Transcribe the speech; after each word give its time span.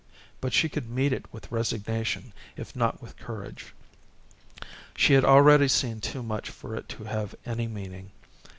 But 0.39 0.51
she 0.51 0.67
could 0.67 0.89
meet 0.89 1.13
it 1.13 1.31
with 1.31 1.51
resignation 1.51 2.33
if 2.57 2.75
not 2.75 3.03
with 3.03 3.17
courage. 3.17 3.75
She 4.95 5.13
had 5.13 5.23
already 5.23 5.67
seen 5.67 6.01
too 6.01 6.23
much 6.23 6.49
for 6.49 6.75
it 6.75 6.89
to 6.89 7.03
have 7.03 7.35
any 7.45 7.67
meaning. 7.67 8.09